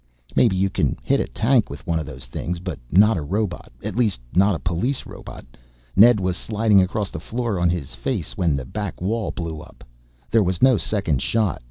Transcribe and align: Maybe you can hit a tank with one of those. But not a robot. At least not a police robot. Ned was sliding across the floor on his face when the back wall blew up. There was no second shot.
Maybe 0.35 0.55
you 0.55 0.71
can 0.71 0.97
hit 1.03 1.19
a 1.19 1.27
tank 1.27 1.69
with 1.69 1.85
one 1.85 1.99
of 1.99 2.07
those. 2.07 2.27
But 2.63 2.79
not 2.89 3.17
a 3.17 3.21
robot. 3.21 3.71
At 3.83 3.95
least 3.95 4.19
not 4.33 4.55
a 4.55 4.59
police 4.59 5.05
robot. 5.05 5.45
Ned 5.95 6.19
was 6.19 6.37
sliding 6.37 6.81
across 6.81 7.11
the 7.11 7.19
floor 7.19 7.59
on 7.59 7.69
his 7.69 7.93
face 7.93 8.35
when 8.35 8.55
the 8.55 8.65
back 8.65 8.99
wall 8.99 9.29
blew 9.29 9.61
up. 9.61 9.83
There 10.31 10.41
was 10.41 10.59
no 10.59 10.75
second 10.75 11.21
shot. 11.21 11.59